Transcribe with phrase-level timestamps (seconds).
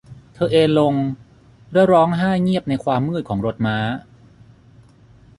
[0.33, 0.93] เธอเอนลง
[1.73, 3.77] และร้องไห้เงียบในความมืดของรถม้า